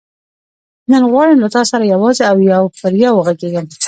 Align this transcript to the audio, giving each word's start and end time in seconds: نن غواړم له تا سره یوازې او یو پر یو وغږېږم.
نن 0.91 1.03
غواړم 1.11 1.37
له 1.43 1.49
تا 1.55 1.61
سره 1.71 1.83
یوازې 1.93 2.23
او 2.31 2.37
یو 2.51 2.63
پر 2.79 2.91
یو 3.03 3.13
وغږېږم. 3.17 3.65